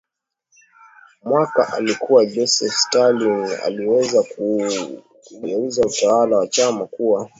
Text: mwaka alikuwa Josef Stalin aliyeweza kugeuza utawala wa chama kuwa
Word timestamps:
mwaka 1.23 1.73
alikuwa 1.73 2.25
Josef 2.25 2.75
Stalin 2.75 3.45
aliyeweza 3.65 4.23
kugeuza 5.31 5.81
utawala 5.81 6.37
wa 6.37 6.47
chama 6.47 6.85
kuwa 6.87 7.29